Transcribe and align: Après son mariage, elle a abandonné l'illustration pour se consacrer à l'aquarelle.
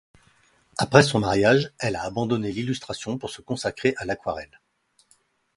Après 0.79 1.03
son 1.03 1.19
mariage, 1.19 1.69
elle 1.77 1.95
a 1.95 2.01
abandonné 2.05 2.51
l'illustration 2.51 3.19
pour 3.19 3.29
se 3.29 3.43
consacrer 3.43 3.93
à 3.99 4.05
l'aquarelle. 4.05 4.59